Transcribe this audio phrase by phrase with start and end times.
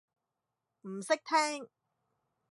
[0.81, 1.69] 唔識聽